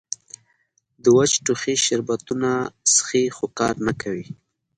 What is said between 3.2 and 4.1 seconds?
خو کار نۀ